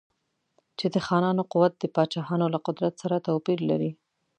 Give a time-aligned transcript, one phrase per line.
[0.77, 3.91] چې د خانانو قوت د پاچاهانو له قدرت سره توپیر لري.